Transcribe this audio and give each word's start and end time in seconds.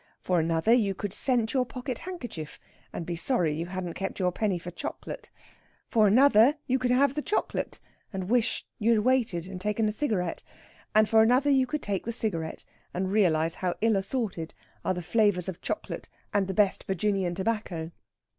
For 0.19 0.39
another 0.39 0.73
you 0.73 0.95
could 0.95 1.13
scent 1.13 1.53
your 1.53 1.63
pocket 1.63 1.99
handkerchief, 1.99 2.59
and 2.91 3.05
be 3.05 3.15
sorry 3.15 3.53
you 3.53 3.67
hadn't 3.67 3.93
kept 3.93 4.17
your 4.19 4.31
penny 4.31 4.57
for 4.57 4.71
chocolate. 4.71 5.29
For 5.89 6.07
another 6.07 6.55
you 6.65 6.79
could 6.79 6.89
have 6.89 7.13
the 7.13 7.21
chocolate, 7.21 7.79
and 8.11 8.27
wish 8.27 8.65
you 8.79 8.89
had 8.95 9.01
waited 9.05 9.45
and 9.45 9.61
taken 9.61 9.87
a 9.87 9.91
cigarette. 9.91 10.41
And 10.95 11.07
for 11.07 11.21
another 11.21 11.51
you 11.51 11.67
could 11.67 11.83
take 11.83 12.05
the 12.05 12.11
cigarette, 12.11 12.65
and 12.95 13.11
realise 13.11 13.53
how 13.61 13.75
ill 13.81 13.95
assorted 13.95 14.55
are 14.83 14.95
the 14.95 15.03
flavours 15.03 15.47
of 15.47 15.61
chocolate 15.61 16.09
and 16.33 16.47
the 16.47 16.55
best 16.55 16.85
Virginian 16.85 17.35
tobacco. 17.35 17.91